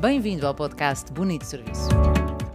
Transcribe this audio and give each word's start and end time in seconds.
Bem-vindo 0.00 0.46
ao 0.46 0.54
podcast 0.54 1.12
Bonito 1.12 1.44
Serviço. 1.44 1.88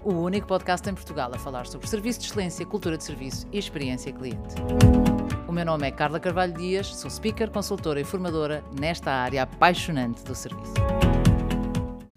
O 0.01 0.13
único 0.13 0.47
podcast 0.47 0.89
em 0.89 0.93
Portugal 0.93 1.29
a 1.33 1.37
falar 1.37 1.67
sobre 1.67 1.85
serviço 1.87 2.21
de 2.21 2.27
excelência, 2.27 2.65
cultura 2.65 2.97
de 2.97 3.03
serviço 3.03 3.45
e 3.51 3.59
experiência 3.59 4.13
cliente. 4.13 4.55
O 5.45 5.51
meu 5.51 5.65
nome 5.65 5.85
é 5.85 5.91
Carla 5.91 6.21
Carvalho 6.21 6.53
Dias, 6.53 6.87
sou 6.95 7.11
speaker, 7.11 7.51
consultora 7.51 7.99
e 7.99 8.05
formadora 8.05 8.63
nesta 8.79 9.11
área 9.11 9.43
apaixonante 9.43 10.23
do 10.23 10.33
serviço. 10.33 10.73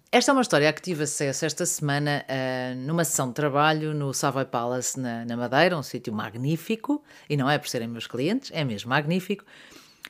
Esta 0.09 0.31
é 0.31 0.33
uma 0.33 0.41
história 0.41 0.71
que 0.71 0.81
tive 0.81 1.03
acesso 1.03 1.45
esta 1.45 1.65
semana 1.65 2.23
uh, 2.23 2.75
numa 2.77 3.03
sessão 3.03 3.27
de 3.27 3.33
trabalho 3.33 3.93
no 3.93 4.13
Savoy 4.13 4.45
Palace 4.45 4.97
na, 4.97 5.25
na 5.25 5.35
Madeira, 5.35 5.77
um 5.77 5.83
sítio 5.83 6.13
magnífico, 6.13 7.03
e 7.29 7.35
não 7.35 7.49
é 7.49 7.57
por 7.57 7.67
serem 7.67 7.89
meus 7.89 8.07
clientes, 8.07 8.49
é 8.53 8.63
mesmo 8.63 8.89
magnífico. 8.91 9.43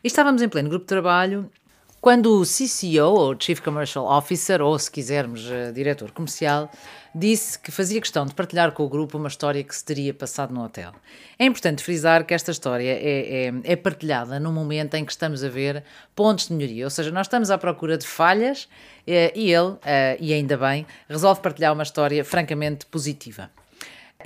E 0.03 0.07
estávamos 0.07 0.43
em 0.43 0.47
pleno 0.47 0.69
grupo 0.69 0.83
de 0.83 0.89
trabalho 0.89 1.49
quando 1.99 2.39
o 2.39 2.43
CCO, 2.43 3.01
ou 3.01 3.35
Chief 3.39 3.59
Commercial 3.59 4.05
Officer, 4.05 4.61
ou 4.61 4.77
se 4.77 4.89
quisermos, 4.89 5.45
uh, 5.49 5.73
diretor 5.73 6.11
comercial, 6.11 6.69
disse 7.13 7.57
que 7.57 7.71
fazia 7.71 7.99
questão 7.99 8.25
de 8.25 8.33
partilhar 8.33 8.71
com 8.71 8.83
o 8.83 8.89
grupo 8.89 9.17
uma 9.17 9.27
história 9.27 9.63
que 9.63 9.75
se 9.75 9.83
teria 9.83 10.13
passado 10.13 10.53
no 10.53 10.63
hotel. 10.63 10.91
É 11.39 11.45
importante 11.45 11.83
frisar 11.83 12.25
que 12.25 12.33
esta 12.33 12.51
história 12.51 12.91
é, 12.91 13.47
é, 13.47 13.53
é 13.63 13.75
partilhada 13.75 14.39
num 14.39 14.53
momento 14.53 14.93
em 14.93 15.03
que 15.03 15.11
estamos 15.11 15.43
a 15.43 15.49
ver 15.49 15.83
pontos 16.15 16.47
de 16.47 16.53
melhoria, 16.53 16.85
ou 16.85 16.89
seja, 16.89 17.11
nós 17.11 17.25
estamos 17.25 17.49
à 17.49 17.57
procura 17.57 17.97
de 17.97 18.05
falhas 18.05 18.69
eh, 19.05 19.31
e 19.35 19.51
ele, 19.51 19.75
eh, 19.83 20.17
e 20.19 20.33
ainda 20.33 20.57
bem, 20.57 20.85
resolve 21.09 21.41
partilhar 21.41 21.73
uma 21.73 21.83
história 21.83 22.23
francamente 22.23 22.85
positiva. 22.85 23.49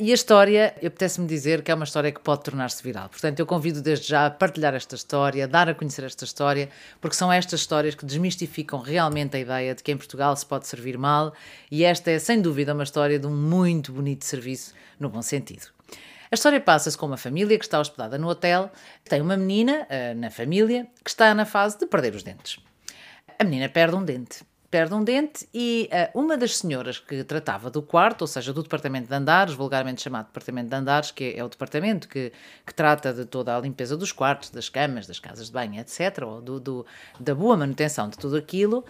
E 0.04 0.10
a 0.10 0.16
história, 0.16 0.74
apetece-me 0.78 1.28
dizer 1.28 1.62
que 1.62 1.70
é 1.70 1.76
uma 1.76 1.84
história 1.84 2.12
que 2.12 2.20
pode 2.20 2.42
tornar-se 2.42 2.82
viral. 2.82 3.08
Portanto, 3.08 3.40
eu 3.40 3.46
convido 3.46 3.84
desde 3.84 4.08
já 4.08 4.26
a 4.26 4.32
partilhar 4.32 4.74
esta 4.74 4.96
história, 4.96 5.44
a 5.44 5.48
dar 5.48 5.70
a 5.70 5.76
conhecer 5.76 6.04
esta 6.04 6.26
história, 6.26 6.70
porque 7.00 7.16
são 7.16 7.32
estas 7.32 7.60
histórias 7.60 7.94
que 7.94 8.04
desmistificam 8.04 8.80
realmente 8.80 9.38
a 9.38 9.40
ideia 9.40 9.76
de 9.76 9.84
que 9.84 9.92
em 9.92 9.98
Portugal 9.98 10.36
se 10.36 10.44
pode 10.44 10.66
servir 10.66 10.98
mal, 10.98 11.36
e 11.70 11.84
esta 11.84 12.10
é, 12.10 12.18
sem 12.18 12.42
dúvida, 12.42 12.74
uma 12.74 12.82
história 12.82 13.20
de 13.20 13.28
um 13.28 13.36
muito 13.36 13.94
bonito 13.94 14.26
serviço, 14.26 14.74
no 15.00 15.08
bom 15.08 15.22
sentido. 15.22 15.68
A 16.32 16.34
história 16.34 16.60
passa-se 16.60 16.98
com 16.98 17.06
uma 17.06 17.16
família 17.18 17.60
que 17.60 17.66
está 17.66 17.80
hospedada 17.80 18.18
no 18.18 18.28
hotel, 18.28 18.72
tem 19.08 19.22
uma 19.22 19.38
menina 19.38 19.86
uh, 19.86 20.20
na 20.20 20.32
família 20.32 20.88
que 21.04 21.12
está 21.12 21.32
na 21.36 21.46
fase 21.46 21.78
de 21.78 21.86
perder 21.86 22.16
os 22.16 22.24
dentes. 22.24 22.58
A 23.38 23.44
menina 23.44 23.70
perde 23.70 23.96
um 23.96 24.04
dente 24.04 24.44
perde 24.72 24.94
um 24.94 25.04
dente 25.04 25.48
e 25.54 25.90
uh, 25.92 26.18
uma 26.18 26.38
das 26.38 26.58
senhoras 26.58 26.98
que 26.98 27.26
tratava 27.26 27.70
do 27.70 27.82
quarto, 27.82 28.22
ou 28.22 28.28
seja, 28.28 28.54
do 28.54 28.64
departamento 28.64 29.10
de 29.10 29.14
andares, 29.14 29.54
vulgarmente 29.54 30.02
chamado 30.02 30.28
departamento 30.28 30.70
de 30.70 30.76
andares, 30.76 31.12
que 31.12 31.34
é 31.36 31.44
o 31.44 31.50
departamento 31.50 32.08
que, 32.08 32.32
que 32.66 32.74
trata 32.74 33.14
de 33.14 33.26
toda 33.26 33.56
a 33.56 33.60
limpeza 33.60 33.98
dos 33.98 34.14
quartos, 34.14 34.50
das 34.50 34.70
camas, 34.70 35.06
das 35.06 35.20
casas 35.20 35.48
de 35.48 35.52
banho, 35.52 35.78
etc., 35.82 36.24
ou 36.26 36.42
do, 36.42 36.60
do, 36.60 36.86
da 37.20 37.36
boa 37.36 37.58
manutenção 37.58 38.08
de 38.08 38.18
tudo 38.18 38.38
aquilo, 38.38 38.86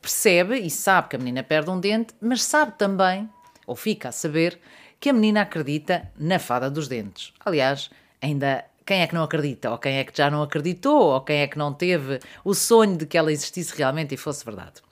percebe 0.00 0.58
e 0.58 0.68
sabe 0.68 1.08
que 1.08 1.16
a 1.16 1.18
menina 1.18 1.42
perde 1.42 1.70
um 1.70 1.80
dente, 1.80 2.14
mas 2.20 2.42
sabe 2.42 2.72
também, 2.76 3.26
ou 3.66 3.74
fica 3.74 4.10
a 4.10 4.12
saber, 4.12 4.60
que 5.00 5.08
a 5.08 5.12
menina 5.14 5.40
acredita 5.40 6.12
na 6.18 6.38
fada 6.38 6.70
dos 6.70 6.86
dentes. 6.86 7.32
Aliás, 7.44 7.88
ainda 8.20 8.66
quem 8.86 9.00
é 9.00 9.06
que 9.06 9.14
não 9.14 9.22
acredita? 9.22 9.70
Ou 9.70 9.78
quem 9.78 9.98
é 9.98 10.04
que 10.04 10.16
já 10.16 10.30
não 10.30 10.42
acreditou? 10.42 11.12
Ou 11.12 11.20
quem 11.20 11.38
é 11.38 11.46
que 11.46 11.58
não 11.58 11.72
teve 11.72 12.20
o 12.44 12.54
sonho 12.54 12.96
de 12.96 13.06
que 13.06 13.16
ela 13.16 13.32
existisse 13.32 13.74
realmente 13.76 14.14
e 14.14 14.16
fosse 14.16 14.44
verdade? 14.44 14.82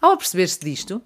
Ao 0.00 0.16
perceber-se 0.16 0.60
disto, 0.60 1.02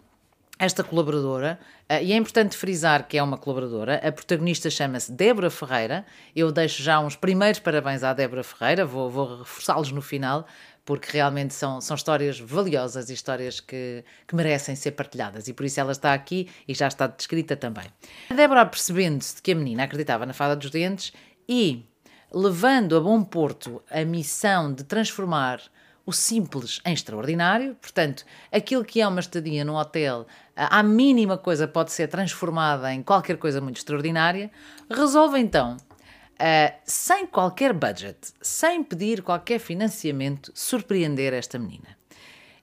esta 0.59 0.83
colaboradora, 0.83 1.59
uh, 1.91 2.03
e 2.03 2.13
é 2.13 2.17
importante 2.17 2.57
frisar 2.57 3.07
que 3.07 3.19
é 3.19 3.23
uma 3.23 3.37
colaboradora, 3.37 3.97
a 3.97 4.11
protagonista 4.11 4.71
chama-se 4.71 5.13
Débora 5.13 5.51
Ferreira. 5.51 6.07
Eu 6.35 6.51
deixo 6.51 6.83
já 6.83 6.99
uns 6.99 7.15
primeiros 7.15 7.61
parabéns 7.61 8.03
à 8.03 8.13
Débora 8.15 8.43
Ferreira, 8.43 8.87
vou, 8.87 9.11
vou 9.11 9.39
reforçá-los 9.39 9.93
no 9.93 10.01
final, 10.01 10.47
porque 10.85 11.11
realmente 11.13 11.53
são, 11.53 11.81
são 11.81 11.95
histórias 11.95 12.41
valiosas 12.41 13.11
e 13.11 13.13
histórias 13.13 13.61
que, 13.61 14.03
que 14.27 14.35
merecem 14.35 14.75
ser 14.75 14.93
partilhadas, 14.93 15.47
e 15.47 15.53
por 15.53 15.67
isso 15.67 15.79
ela 15.79 15.93
está 15.93 16.15
aqui 16.15 16.49
e 16.67 16.73
já 16.75 16.89
está 16.89 17.07
descrita 17.07 17.55
também. 17.55 17.85
A 18.31 18.35
Débora, 18.35 18.65
percebendo-se 18.65 19.37
de 19.37 19.43
que 19.43 19.53
a 19.53 19.55
menina 19.55 19.85
acreditava 19.85 20.25
na 20.25 20.33
fada 20.33 20.57
dos 20.57 20.71
dentes 20.71 21.13
e 21.49 21.85
levando 22.33 22.97
a 22.97 23.01
bom 23.01 23.23
porto 23.23 23.83
a 23.91 24.05
missão 24.05 24.73
de 24.73 24.85
transformar 24.85 25.61
o 26.07 26.13
simples 26.13 26.81
em 26.85 26.93
extraordinário, 26.93 27.75
portanto, 27.75 28.25
aquilo 28.53 28.85
que 28.85 29.01
é 29.01 29.09
uma 29.09 29.19
estadia 29.19 29.65
num 29.65 29.75
hotel, 29.75 30.27
a 30.55 30.83
mínima 30.83 31.37
coisa 31.37 31.67
pode 31.67 31.91
ser 31.91 32.09
transformada 32.09 32.93
em 32.95 33.03
qualquer 33.03 33.37
coisa 33.37 33.61
muito 33.61 33.79
extraordinária, 33.79 34.51
resolve 34.89 35.39
então, 35.41 35.77
uh, 35.77 36.75
sem 36.85 37.27
qualquer 37.27 37.73
budget, 37.73 38.33
sem 38.41 38.85
pedir 38.85 39.21
qualquer 39.21 39.59
financiamento, 39.59 40.53
surpreender 40.55 41.35
esta 41.35 41.59
menina. 41.59 41.97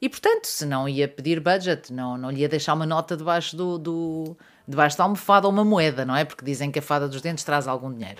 E 0.03 0.09
portanto, 0.09 0.47
se 0.47 0.65
não 0.65 0.89
ia 0.89 1.07
pedir 1.07 1.39
budget, 1.39 1.93
não, 1.93 2.17
não 2.17 2.29
lhe 2.29 2.41
ia 2.41 2.49
deixar 2.49 2.73
uma 2.73 2.85
nota 2.85 3.15
debaixo 3.15 3.55
do, 3.55 3.77
do 3.77 4.37
debaixo 4.67 4.97
da 4.97 5.05
almofada 5.05 5.47
ou 5.47 5.53
uma 5.53 5.63
moeda, 5.63 6.03
não 6.03 6.13
é? 6.13 6.25
Porque 6.25 6.43
dizem 6.43 6.69
que 6.69 6.79
a 6.79 6.81
fada 6.81 7.07
dos 7.07 7.21
dentes 7.21 7.45
traz 7.45 7.69
algum 7.69 7.89
dinheiro. 7.89 8.19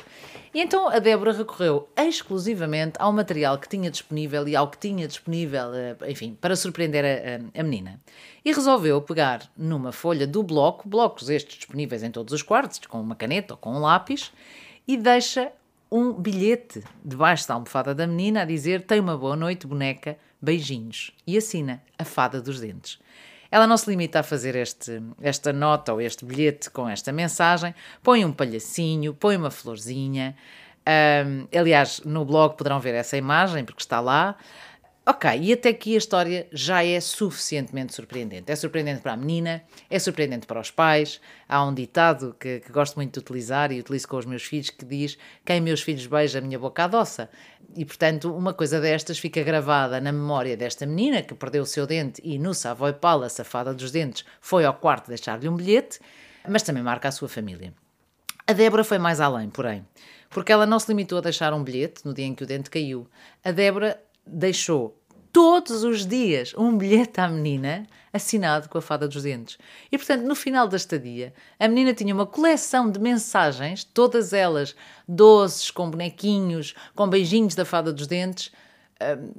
E 0.54 0.62
então 0.62 0.88
a 0.88 0.98
Débora 1.00 1.34
recorreu 1.34 1.90
exclusivamente 1.98 2.94
ao 3.00 3.12
material 3.12 3.58
que 3.58 3.68
tinha 3.68 3.92
disponível 3.92 4.48
e 4.48 4.56
ao 4.56 4.70
que 4.70 4.78
tinha 4.78 5.06
disponível, 5.10 5.74
eh, 5.74 5.98
enfim, 6.08 6.38
para 6.40 6.56
surpreender 6.56 7.04
a, 7.04 7.60
a, 7.60 7.64
menina. 7.64 8.00
E 8.46 8.54
resolveu 8.54 9.02
pegar 9.02 9.42
numa 9.58 9.92
folha 9.92 10.26
do 10.26 10.42
bloco, 10.42 10.88
blocos 10.88 11.30
estes 11.30 11.58
disponíveis 11.58 12.02
em 12.02 12.12
todos 12.12 12.34
os 12.34 12.42
quartos, 12.42 12.80
com 12.88 13.02
uma 13.02 13.14
caneta 13.14 13.56
ou 13.56 13.58
com 13.58 13.74
um 13.74 13.80
lápis, 13.80 14.32
e 14.88 14.96
deixa 14.96 15.52
um 15.92 16.14
bilhete 16.14 16.82
debaixo 17.04 17.46
da 17.46 17.56
almofada 17.56 17.94
da 17.94 18.08
menina 18.08 18.44
a 18.44 18.46
dizer: 18.46 18.84
Tem 18.84 19.02
uma 19.02 19.18
boa 19.18 19.36
noite, 19.36 19.68
boneca, 19.68 20.18
beijinhos. 20.44 21.12
E 21.26 21.38
assina 21.38 21.82
a 21.98 22.04
fada 22.04 22.42
dos 22.42 22.60
dentes. 22.60 23.00
Ela 23.50 23.68
não 23.68 23.78
se 23.78 23.90
limita 23.90 24.20
a 24.20 24.24
fazer 24.24 24.56
este, 24.56 25.02
esta 25.22 25.54
nota 25.54 25.94
ou 25.94 26.02
este 26.02 26.26
bilhete 26.26 26.72
com 26.72 26.90
esta 26.90 27.12
mensagem, 27.12 27.74
põe 28.02 28.26
um 28.26 28.34
palhacinho, 28.34 29.14
põe 29.14 29.38
uma 29.38 29.52
florzinha. 29.52 30.36
Um, 31.26 31.48
aliás, 31.56 32.02
no 32.04 32.26
blog 32.26 32.58
poderão 32.58 32.80
ver 32.80 32.96
essa 32.96 33.16
imagem, 33.16 33.64
porque 33.64 33.82
está 33.82 34.00
lá. 34.00 34.36
Ok, 35.06 35.30
e 35.38 35.52
até 35.52 35.68
aqui 35.68 35.96
a 35.96 35.98
história 35.98 36.48
já 36.50 36.82
é 36.82 36.98
suficientemente 37.02 37.94
surpreendente. 37.94 38.50
É 38.50 38.56
surpreendente 38.56 39.02
para 39.02 39.12
a 39.12 39.18
menina, 39.18 39.62
é 39.90 40.00
surpreendente 40.00 40.48
para 40.48 40.62
os 40.62 40.72
pais. 40.72 41.20
Há 41.48 41.62
um 41.66 41.74
ditado 41.74 42.34
que, 42.40 42.62
que 42.62 42.72
gosto 42.72 42.96
muito 42.96 43.12
de 43.12 43.20
utilizar 43.20 43.70
e 43.74 43.82
utilizo 43.82 44.08
com 44.08 44.16
os 44.16 44.26
meus 44.26 44.44
filhos 44.44 44.70
que 44.70 44.86
diz: 44.86 45.18
Quem 45.44 45.60
meus 45.60 45.82
filhos 45.82 46.08
beija, 46.08 46.40
a 46.40 46.42
minha 46.42 46.58
boca 46.58 46.86
adoça. 46.86 47.30
E 47.76 47.84
portanto, 47.84 48.34
uma 48.34 48.54
coisa 48.54 48.80
destas 48.80 49.20
fica 49.20 49.44
gravada 49.44 50.00
na 50.00 50.14
memória 50.14 50.56
desta 50.56 50.86
menina 50.86 51.22
que 51.22 51.36
perdeu 51.36 51.64
o 51.64 51.66
seu 51.66 51.86
dente 51.86 52.22
e 52.24 52.40
no 52.40 52.54
Savoy 52.54 52.94
Palace, 52.94 53.42
a 53.42 53.44
fada 53.44 53.74
dos 53.74 53.92
dentes, 53.92 54.24
foi 54.40 54.64
ao 54.64 54.76
quarto 54.76 55.10
deixar-lhe 55.10 55.50
um 55.50 55.56
bilhete, 55.58 56.00
mas 56.48 56.64
também 56.64 56.82
marca 56.82 57.10
a 57.10 57.12
sua 57.12 57.28
família. 57.28 57.74
A 58.48 58.54
Débora 58.54 58.86
foi 58.86 59.00
mais 59.00 59.20
além, 59.20 59.50
porém, 59.50 59.86
porque 60.30 60.52
ela 60.52 60.66
não 60.66 60.80
se 60.80 60.88
limitou 60.88 61.18
a 61.18 61.22
deixar 61.22 61.54
um 61.54 61.64
bilhete 61.64 62.06
no 62.06 62.14
dia 62.14 62.26
em 62.26 62.34
que 62.34 62.44
o 62.44 62.48
dente 62.48 62.70
caiu. 62.70 63.06
A 63.44 63.52
Débora 63.52 64.00
deixou 64.26 65.00
todos 65.32 65.84
os 65.84 66.06
dias 66.06 66.54
um 66.56 66.78
bilhete 66.78 67.20
à 67.20 67.28
menina 67.28 67.88
assinado 68.14 68.70
com 68.70 68.78
a 68.78 68.82
fada 68.82 69.08
dos 69.08 69.24
dentes. 69.24 69.58
E 69.92 69.98
portanto, 69.98 70.22
no 70.24 70.36
final 70.36 70.68
da 70.68 70.78
estadia, 70.78 71.34
a 71.60 71.68
menina 71.68 71.94
tinha 71.94 72.14
uma 72.14 72.28
coleção 72.28 72.90
de 72.90 73.00
mensagens, 73.00 73.84
todas 73.84 74.32
elas 74.32 74.76
doces, 75.08 75.72
com 75.72 75.90
bonequinhos, 75.90 76.76
com 76.96 77.10
beijinhos 77.10 77.56
da 77.56 77.66
fada 77.66 77.92
dos 77.92 78.06
dentes. 78.06 78.52
Hum, 79.02 79.32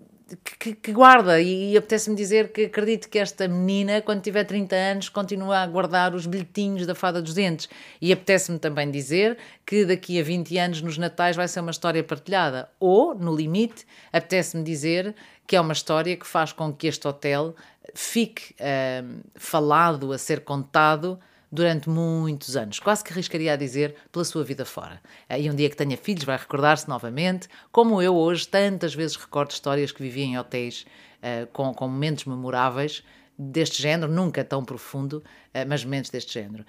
que, 0.59 0.75
que, 0.75 0.93
guarda 0.93 1.41
e, 1.41 1.73
e 1.73 1.77
apetece-me 1.77 2.17
dizer 2.17 2.51
que 2.53 2.65
acredito 2.65 3.09
que 3.09 3.19
esta 3.19 3.47
menina, 3.47 4.01
quando 4.01 4.23
tiver 4.23 4.45
30 4.45 4.75
anos, 4.75 5.09
continua 5.09 5.59
a 5.59 5.67
guardar 5.67 6.15
os 6.15 6.27
bilhetinhos 6.27 6.87
da 6.87 6.95
fada 6.95 7.21
dos 7.21 7.35
dentes. 7.35 7.69
E 8.01 8.13
apetece-me 8.13 8.59
também 8.59 8.91
dizer 8.91 9.37
que 9.67 9.85
daqui 9.85 10.19
a 10.19 10.23
20 10.23 10.59
anos, 10.59 10.83
nos 10.83 10.97
Natais, 10.97 11.37
vai 11.37 11.47
ser 11.47 11.61
uma 11.61 11.71
história 11.71 12.03
partilhada. 12.03 12.71
Ou, 12.81 13.15
no 13.15 13.35
limite, 13.35 13.87
apetece-me 14.13 14.65
dizer 14.65 15.15
que 15.47 15.57
é 15.57 15.61
uma 15.61 15.75
história 15.75 16.17
que 16.17 16.27
faz 16.27 16.53
com 16.53 16.73
que 16.73 16.87
este 16.87 17.07
hotel 17.07 17.55
fique 17.95 18.55
uh, 18.55 19.21
falado, 19.35 20.13
a 20.13 20.19
ser 20.19 20.41
contado 20.41 21.19
durante 21.55 21.89
muitos 21.89 22.57
anos, 22.57 22.81
quase 22.81 23.05
que 23.05 23.13
arriscaria 23.13 23.53
a 23.53 23.57
dizer 23.57 23.95
pela 24.11 24.25
sua 24.25 24.43
vida 24.43 24.65
fora. 24.65 25.01
E 25.39 25.49
um 25.49 25.55
dia 25.55 25.71
que 25.71 25.77
tenha 25.77 25.97
filhos 25.97 26.25
vai 26.25 26.37
recordar-se 26.37 26.89
novamente, 26.89 27.49
como 27.71 28.03
eu 28.03 28.17
hoje 28.17 28.49
tantas 28.49 28.93
vezes 28.93 29.17
recordo 29.17 29.53
histórias 29.53 29.93
que 29.93 30.03
vivi 30.03 30.23
em 30.23 30.37
hotéis 30.37 30.85
uh, 31.23 31.47
com, 31.53 31.73
com 31.73 31.87
momentos 31.87 32.25
memoráveis 32.25 33.05
deste 33.39 33.81
género, 33.81 34.11
nunca 34.11 34.43
tão 34.43 34.65
profundo, 34.65 35.19
uh, 35.19 35.65
mas 35.69 35.85
momentos 35.85 36.11
deste 36.11 36.35
género. 36.35 36.65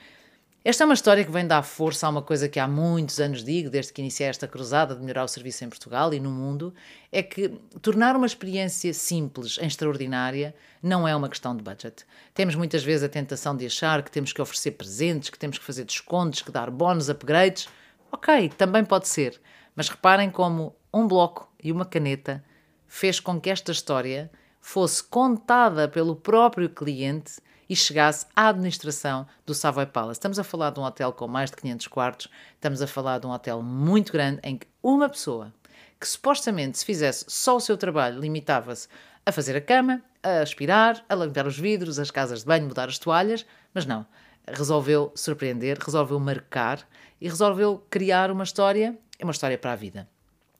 Esta 0.68 0.84
é 0.84 0.86
uma 0.86 0.96
história 0.96 1.24
que 1.24 1.32
vem 1.32 1.46
dar 1.46 1.62
força 1.62 2.08
a 2.08 2.10
uma 2.10 2.24
coisa 2.24 2.50
que 2.50 2.60
há 2.60 2.68
muitos 2.68 3.20
anos 3.20 3.44
digo, 3.44 3.70
desde 3.70 3.94
que 3.94 4.02
iniciei 4.02 4.28
esta 4.28 4.48
cruzada 4.48 4.96
de 4.96 5.02
melhorar 5.02 5.24
o 5.24 5.28
serviço 5.28 5.64
em 5.64 5.70
Portugal 5.70 6.12
e 6.12 6.20
no 6.20 6.32
mundo, 6.32 6.74
é 7.12 7.22
que 7.22 7.50
tornar 7.84 8.16
uma 8.16 8.26
experiência 8.26 8.92
simples 8.92 9.60
em 9.62 9.68
extraordinária 9.68 10.56
não 10.82 11.08
é 11.08 11.16
uma 11.16 11.30
questão 11.30 11.56
de 11.56 11.62
budget. 11.62 12.04
Temos 12.34 12.56
muitas 12.56 12.84
vezes 12.84 13.04
a 13.04 13.10
tentação 13.10 13.56
de 13.56 13.68
achar 13.68 14.02
que 14.02 14.10
temos 14.10 14.34
que 14.34 14.42
oferecer 14.42 14.72
presentes, 14.72 15.30
que 15.30 15.38
temos 15.38 15.60
que 15.60 15.64
fazer 15.64 15.86
descontos, 15.86 16.42
que 16.42 16.52
dar 16.52 16.72
bónus, 16.72 17.10
upgrades. 17.10 17.70
Ok, 18.12 18.50
também 18.58 18.84
pode 18.84 19.08
ser, 19.08 19.40
mas 19.76 19.88
reparem 19.88 20.32
como 20.32 20.76
um 20.92 21.08
bloco 21.08 21.48
e 21.64 21.72
uma 21.72 21.86
caneta 21.86 22.44
fez 22.88 23.20
com 23.20 23.40
que 23.40 23.52
esta 23.52 23.72
história 23.72 24.32
fosse 24.60 25.04
contada 25.04 25.88
pelo 25.88 26.16
próprio 26.16 26.68
cliente 26.72 27.34
e 27.70 27.76
chegasse 27.76 28.26
à 28.36 28.50
administração 28.50 29.28
do 29.46 29.54
Savoy 29.54 29.86
Palace. 29.86 30.18
Estamos 30.18 30.40
a 30.40 30.44
falar 30.44 30.72
de 30.72 30.80
um 30.80 30.84
hotel 30.84 31.12
com 31.12 31.28
mais 31.28 31.50
de 31.50 31.58
500 31.58 31.88
quartos, 31.88 32.28
estamos 32.54 32.82
a 32.82 32.88
falar 32.88 33.20
de 33.20 33.28
um 33.28 33.32
hotel 33.32 33.62
muito 33.62 34.12
grande 34.12 34.40
em 34.44 34.58
que 34.58 34.68
uma 34.82 35.10
pessoa 35.10 35.54
que 36.00 36.08
supostamente 36.08 36.78
se 36.78 36.86
fizesse 36.86 37.26
só 37.28 37.56
o 37.56 37.60
seu 37.60 37.78
trabalho 37.78 38.20
limitava-se 38.20 38.88
a 39.26 39.32
fazer 39.32 39.56
a 39.56 39.62
cama, 39.62 40.02
a 40.22 40.42
aspirar, 40.42 41.04
a 41.10 41.16
limpar 41.16 41.48
os 41.48 41.58
vidros, 41.58 42.00
as 42.00 42.12
casas 42.12 42.42
de 42.42 42.46
banho, 42.46 42.68
mudar 42.68 42.88
as 42.88 43.00
toalhas, 43.00 43.46
mas 43.74 43.86
não. 43.86 44.06
Resolveu 44.48 45.12
surpreender, 45.16 45.80
resolveu 45.80 46.20
marcar 46.20 46.88
e 47.20 47.28
resolveu 47.28 47.84
criar 47.90 48.30
uma 48.30 48.44
história, 48.44 48.96
uma 49.22 49.32
história 49.32 49.58
para 49.58 49.72
a 49.72 49.76
vida 49.76 50.08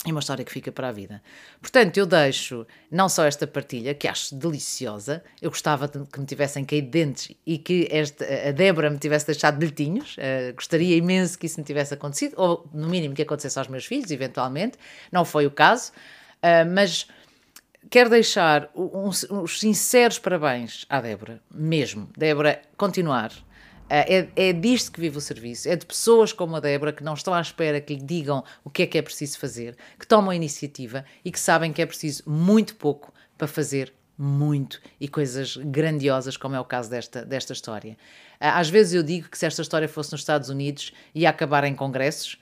e 0.06 0.12
uma 0.12 0.20
história 0.20 0.46
que 0.46 0.52
fica 0.52 0.72
para 0.72 0.90
a 0.90 0.92
vida. 0.92 1.22
Portanto, 1.60 1.98
eu 1.98 2.06
deixo 2.06 2.66
não 2.92 3.10
só 3.10 3.26
esta 3.26 3.48
partilha, 3.48 3.94
que 3.94 4.08
acho 4.08 4.36
deliciosa, 4.36 5.24
eu 5.42 5.50
gostava 5.50 5.88
que 5.88 6.20
me 6.20 6.26
tivessem 6.26 6.64
caído 6.64 6.90
dentes 6.90 7.36
e 7.46 7.58
que 7.58 7.88
esta, 7.90 8.24
a 8.50 8.52
Débora 8.52 8.90
me 8.90 9.00
tivesse 9.00 9.26
deixado 9.26 9.58
bilhetinhos, 9.58 10.16
uh, 10.18 10.54
gostaria 10.54 10.96
imenso 10.96 11.38
que 11.40 11.48
isso 11.48 11.60
me 11.60 11.66
tivesse 11.66 11.94
acontecido, 11.94 12.36
ou 12.38 12.70
no 12.74 12.88
mínimo 12.88 13.16
que 13.16 13.24
acontecesse 13.24 13.58
aos 13.58 13.68
meus 13.68 13.86
filhos, 13.86 14.12
eventualmente, 14.12 14.78
não 15.12 15.26
foi 15.26 15.48
o 15.48 15.52
caso, 15.52 15.92
uh, 15.92 16.70
mas 16.72 17.08
quero 17.90 18.10
deixar 18.10 18.70
uns, 18.76 19.26
uns 19.30 19.60
sinceros 19.60 20.20
parabéns 20.20 20.86
à 20.88 21.02
Débora, 21.02 21.42
mesmo. 21.52 22.10
Débora, 22.16 22.62
continuar 22.78 23.32
é, 23.90 24.28
é 24.36 24.54
disto 24.54 24.92
que 24.92 25.00
vive 25.00 25.18
o 25.18 25.22
serviço, 25.22 25.70
é 25.70 25.76
de 25.76 25.86
pessoas 25.86 26.34
como 26.34 26.56
a 26.56 26.60
Débora 26.60 26.92
que 26.92 27.04
não 27.04 27.14
estão 27.14 27.34
à 27.34 27.42
espera 27.42 27.80
que 27.80 27.96
lhe 27.96 28.02
digam 28.02 28.44
o 28.64 28.70
que 28.70 28.84
é 28.84 28.88
que 28.88 28.98
é 28.98 29.02
preciso 29.02 29.38
fazer, 29.38 29.78
que 30.00 30.08
tomam 30.08 30.34
iniciativa 30.34 31.06
e 31.24 31.32
que 31.32 31.40
sabem 31.40 31.72
que 31.72 31.82
é 31.82 31.86
preciso 31.86 32.24
muito 32.26 32.76
pouco 32.76 33.14
para 33.38 33.48
fazer 33.48 33.94
muito 34.18 34.82
e 35.00 35.08
coisas 35.08 35.58
grandiosas, 35.58 36.38
como 36.38 36.56
é 36.56 36.60
o 36.60 36.66
caso 36.66 36.90
desta, 36.90 37.26
desta 37.26 37.54
história. 37.54 37.98
Ah, 38.40 38.60
às 38.60 38.70
vezes 38.70 38.94
eu 38.94 39.04
digo 39.04 39.30
que 39.30 39.38
se 39.38 39.46
esta 39.46 39.62
história 39.62 39.88
fosse 39.88 40.12
nos 40.12 40.22
Estados 40.22 40.50
Unidos 40.50 40.94
ia 41.14 41.30
acabar 41.30 41.64
em 41.66 41.76
congressos, 41.76 42.38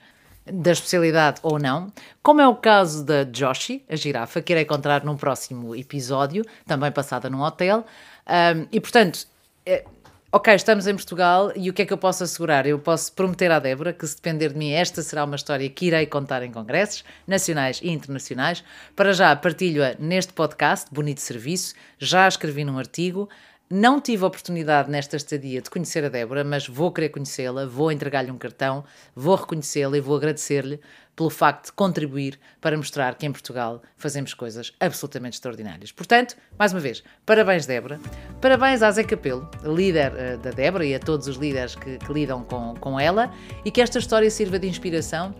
da 0.46 0.72
especialidade 0.72 1.40
ou 1.42 1.58
não, 1.58 1.90
como 2.22 2.38
é 2.38 2.46
o 2.46 2.54
caso 2.54 3.02
da 3.02 3.24
Joshi, 3.24 3.82
a 3.88 3.96
girafa, 3.96 4.42
que 4.42 4.52
irei 4.52 4.64
encontrar 4.64 5.02
num 5.02 5.16
próximo 5.16 5.74
episódio, 5.74 6.44
também 6.66 6.92
passada 6.92 7.30
num 7.30 7.40
hotel. 7.40 7.78
Um, 7.78 7.84
ah, 8.26 8.66
e 8.70 8.78
portanto, 8.78 9.26
é, 9.64 9.84
ok, 10.34 10.52
estamos 10.52 10.88
em 10.88 10.96
Portugal 10.96 11.52
e 11.54 11.70
o 11.70 11.72
que 11.72 11.82
é 11.82 11.86
que 11.86 11.92
eu 11.92 11.96
posso 11.96 12.24
assegurar? 12.24 12.66
Eu 12.66 12.76
posso 12.76 13.12
prometer 13.12 13.52
à 13.52 13.60
Débora 13.60 13.92
que, 13.92 14.04
se 14.04 14.16
depender 14.16 14.48
de 14.48 14.58
mim, 14.58 14.72
esta 14.72 15.00
será 15.00 15.24
uma 15.24 15.36
história 15.36 15.70
que 15.70 15.86
irei 15.86 16.06
contar 16.06 16.42
em 16.42 16.50
congressos 16.50 17.04
nacionais 17.24 17.78
e 17.80 17.88
internacionais. 17.88 18.64
Para 18.96 19.12
já, 19.12 19.36
partilho-a 19.36 19.94
neste 19.96 20.32
podcast, 20.32 20.92
Bonito 20.92 21.20
Serviço, 21.20 21.76
já 22.00 22.26
escrevi 22.26 22.64
num 22.64 22.80
artigo. 22.80 23.28
Não 23.70 23.98
tive 23.98 24.24
a 24.24 24.26
oportunidade 24.26 24.90
nesta 24.90 25.16
estadia 25.16 25.62
de 25.62 25.70
conhecer 25.70 26.04
a 26.04 26.10
Débora, 26.10 26.44
mas 26.44 26.68
vou 26.68 26.92
querer 26.92 27.08
conhecê-la, 27.08 27.64
vou 27.64 27.90
entregar-lhe 27.90 28.30
um 28.30 28.36
cartão, 28.36 28.84
vou 29.16 29.34
reconhecê-la 29.34 29.96
e 29.96 30.00
vou 30.02 30.16
agradecer-lhe 30.16 30.78
pelo 31.16 31.30
facto 31.30 31.66
de 31.66 31.72
contribuir 31.72 32.38
para 32.60 32.76
mostrar 32.76 33.14
que 33.14 33.24
em 33.24 33.32
Portugal 33.32 33.80
fazemos 33.96 34.34
coisas 34.34 34.74
absolutamente 34.78 35.36
extraordinárias. 35.36 35.90
Portanto, 35.90 36.36
mais 36.58 36.74
uma 36.74 36.80
vez, 36.80 37.02
parabéns, 37.24 37.64
Débora. 37.64 37.98
Parabéns 38.38 38.82
à 38.82 38.90
Zé 38.90 39.02
Capelo, 39.02 39.48
líder 39.64 40.12
uh, 40.12 40.38
da 40.38 40.50
Débora, 40.50 40.84
e 40.84 40.94
a 40.94 40.98
todos 40.98 41.26
os 41.26 41.36
líderes 41.36 41.74
que, 41.74 41.96
que 41.96 42.12
lidam 42.12 42.44
com, 42.44 42.74
com 42.74 43.00
ela, 43.00 43.32
e 43.64 43.70
que 43.70 43.80
esta 43.80 43.98
história 43.98 44.30
sirva 44.30 44.58
de 44.58 44.68
inspiração 44.68 45.34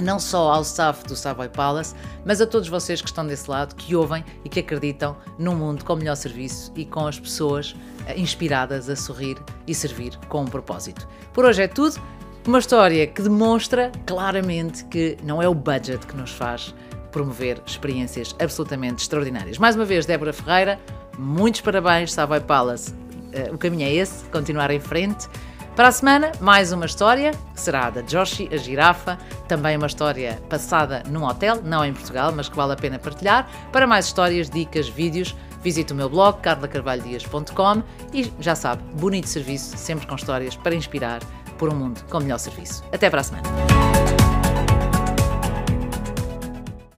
não 0.00 0.18
só 0.18 0.52
ao 0.52 0.62
staff 0.62 1.04
do 1.04 1.16
Savoy 1.16 1.48
Palace, 1.48 1.94
mas 2.24 2.40
a 2.40 2.46
todos 2.46 2.68
vocês 2.68 3.00
que 3.00 3.08
estão 3.08 3.26
desse 3.26 3.50
lado, 3.50 3.74
que 3.74 3.94
ouvem 3.94 4.24
e 4.44 4.48
que 4.48 4.60
acreditam 4.60 5.16
num 5.38 5.54
mundo 5.54 5.84
com 5.84 5.96
melhor 5.96 6.14
serviço 6.14 6.72
e 6.76 6.84
com 6.84 7.06
as 7.06 7.18
pessoas 7.18 7.74
eh, 8.06 8.18
inspiradas 8.18 8.88
a 8.88 8.96
sorrir 8.96 9.36
e 9.66 9.74
servir 9.74 10.16
com 10.28 10.42
um 10.42 10.46
propósito. 10.46 11.08
Por 11.32 11.44
hoje 11.44 11.62
é 11.62 11.68
tudo. 11.68 12.00
Uma 12.46 12.58
história 12.58 13.06
que 13.06 13.22
demonstra 13.22 13.92
claramente 14.04 14.84
que 14.86 15.16
não 15.22 15.40
é 15.40 15.48
o 15.48 15.54
budget 15.54 16.04
que 16.06 16.16
nos 16.16 16.32
faz 16.32 16.74
promover 17.12 17.62
experiências 17.64 18.34
absolutamente 18.40 19.02
extraordinárias. 19.02 19.58
Mais 19.58 19.76
uma 19.76 19.84
vez, 19.84 20.06
Débora 20.06 20.32
Ferreira, 20.32 20.80
muitos 21.16 21.60
parabéns, 21.60 22.12
Savoy 22.12 22.40
Palace. 22.40 22.92
Uh, 22.92 23.54
o 23.54 23.58
caminho 23.58 23.86
é 23.86 23.92
esse, 23.92 24.24
continuar 24.24 24.70
em 24.72 24.80
frente. 24.80 25.28
Para 25.74 25.88
a 25.88 25.92
semana, 25.92 26.32
mais 26.38 26.70
uma 26.70 26.84
história, 26.84 27.30
que 27.54 27.60
será 27.60 27.88
da 27.88 28.02
Joshi, 28.02 28.48
a 28.52 28.58
girafa, 28.58 29.18
também 29.48 29.74
uma 29.74 29.86
história 29.86 30.38
passada 30.48 31.02
num 31.08 31.24
hotel, 31.24 31.62
não 31.62 31.82
em 31.82 31.94
Portugal, 31.94 32.30
mas 32.30 32.46
que 32.46 32.54
vale 32.54 32.74
a 32.74 32.76
pena 32.76 32.98
partilhar. 32.98 33.48
Para 33.72 33.86
mais 33.86 34.04
histórias, 34.04 34.50
dicas, 34.50 34.86
vídeos, 34.88 35.34
visite 35.62 35.94
o 35.94 35.96
meu 35.96 36.10
blog 36.10 36.40
carlacarvalhodias.com 36.42 37.82
e 38.12 38.30
já 38.38 38.54
sabe, 38.54 38.82
bonito 38.94 39.28
serviço, 39.28 39.76
sempre 39.78 40.06
com 40.06 40.14
histórias 40.14 40.54
para 40.56 40.74
inspirar 40.74 41.20
por 41.56 41.72
um 41.72 41.74
mundo 41.74 42.04
com 42.10 42.20
melhor 42.20 42.38
serviço. 42.38 42.84
Até 42.92 43.08
para 43.08 43.22
a 43.22 43.24
semana. 43.24 43.81